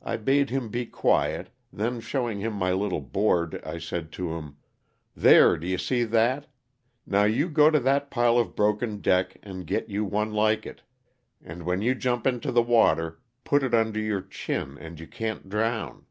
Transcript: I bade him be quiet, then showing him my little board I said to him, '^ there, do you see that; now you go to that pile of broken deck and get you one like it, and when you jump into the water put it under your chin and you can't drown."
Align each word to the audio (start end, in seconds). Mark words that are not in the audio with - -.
I 0.00 0.16
bade 0.16 0.50
him 0.50 0.68
be 0.68 0.86
quiet, 0.86 1.50
then 1.72 1.98
showing 1.98 2.38
him 2.38 2.52
my 2.52 2.70
little 2.72 3.00
board 3.00 3.60
I 3.66 3.78
said 3.80 4.12
to 4.12 4.34
him, 4.34 4.50
'^ 4.50 4.54
there, 5.16 5.56
do 5.58 5.66
you 5.66 5.76
see 5.76 6.04
that; 6.04 6.46
now 7.04 7.24
you 7.24 7.48
go 7.48 7.68
to 7.68 7.80
that 7.80 8.12
pile 8.12 8.38
of 8.38 8.54
broken 8.54 9.00
deck 9.00 9.36
and 9.42 9.66
get 9.66 9.90
you 9.90 10.04
one 10.04 10.32
like 10.32 10.64
it, 10.66 10.82
and 11.42 11.64
when 11.64 11.82
you 11.82 11.96
jump 11.96 12.28
into 12.28 12.52
the 12.52 12.62
water 12.62 13.18
put 13.42 13.64
it 13.64 13.74
under 13.74 13.98
your 13.98 14.22
chin 14.22 14.78
and 14.78 15.00
you 15.00 15.08
can't 15.08 15.48
drown." 15.48 16.06